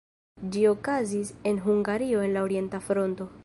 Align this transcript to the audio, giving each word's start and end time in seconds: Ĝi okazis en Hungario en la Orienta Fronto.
Ĝi 0.53 0.63
okazis 0.69 1.31
en 1.51 1.61
Hungario 1.67 2.25
en 2.29 2.35
la 2.39 2.47
Orienta 2.49 2.85
Fronto. 2.89 3.31